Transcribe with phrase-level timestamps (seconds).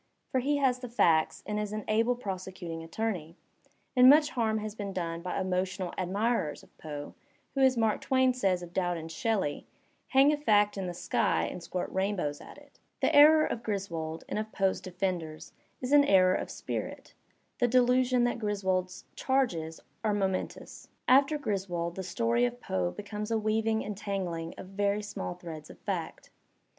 [0.31, 3.35] For he has the facts and is an able prosecuting attorney.
[3.95, 7.13] And much harm has been done by emotional admirers of Poe
[7.53, 9.67] who, as Mark Twain says of Dowden's Shelley,
[10.07, 12.79] "hang a fact in the sky and squirt rainbows at it.
[12.79, 14.51] Digitized by Google 142 THE SPIRIT OF AMERICAN LITERATURE The error of Griswold, and of
[14.53, 17.13] Poe's defenders, is an error of spirit,
[17.59, 20.87] the delusion that Griswold's "charges" are momen tous.
[21.07, 25.69] After Griswold the story of Poe becomes a weaving and tangling of very small threads
[25.69, 26.31] of fact.